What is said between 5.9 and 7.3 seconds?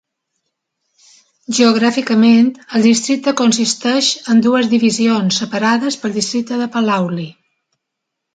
pel districte de Palauli.